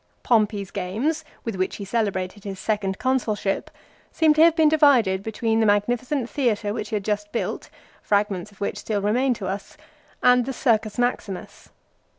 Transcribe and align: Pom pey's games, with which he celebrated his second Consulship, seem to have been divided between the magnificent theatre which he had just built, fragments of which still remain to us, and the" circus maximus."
Pom 0.23 0.47
pey's 0.47 0.71
games, 0.71 1.23
with 1.43 1.55
which 1.57 1.75
he 1.75 1.85
celebrated 1.85 2.43
his 2.43 2.57
second 2.59 2.97
Consulship, 2.97 3.69
seem 4.11 4.33
to 4.33 4.41
have 4.41 4.55
been 4.55 4.67
divided 4.67 5.21
between 5.21 5.59
the 5.59 5.65
magnificent 5.67 6.27
theatre 6.27 6.73
which 6.73 6.89
he 6.89 6.95
had 6.95 7.05
just 7.05 7.31
built, 7.31 7.69
fragments 8.01 8.51
of 8.51 8.59
which 8.59 8.79
still 8.79 9.03
remain 9.03 9.35
to 9.35 9.45
us, 9.45 9.77
and 10.23 10.47
the" 10.47 10.53
circus 10.63 10.97
maximus." 10.97 11.69